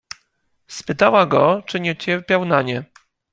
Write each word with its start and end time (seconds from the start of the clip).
"Spytała 0.67 1.25
go, 1.25 1.61
czy 1.67 1.79
nie 1.79 1.95
cierpiał 1.95 2.45
na 2.45 2.61
nie." 2.61 2.83